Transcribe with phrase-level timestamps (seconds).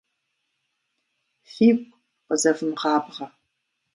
[1.51, 3.27] Фигу къызэвмыгъабгъэ.